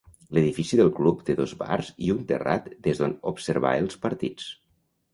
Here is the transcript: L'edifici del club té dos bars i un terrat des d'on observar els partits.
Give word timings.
L'edifici 0.35 0.79
del 0.79 0.89
club 0.99 1.21
té 1.27 1.35
dos 1.41 1.53
bars 1.59 1.93
i 2.07 2.11
un 2.15 2.25
terrat 2.33 2.73
des 2.91 3.05
d'on 3.05 3.17
observar 3.37 3.79
els 3.85 4.05
partits. 4.09 4.53